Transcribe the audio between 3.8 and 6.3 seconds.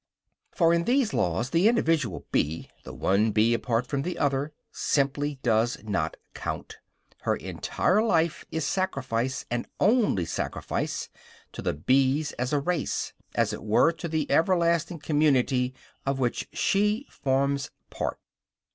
from the other, simply does not